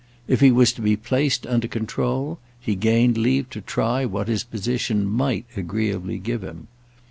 [0.27, 4.43] If he was to be placed under control he gained leave to try what his
[4.43, 6.69] position might agreeably give him.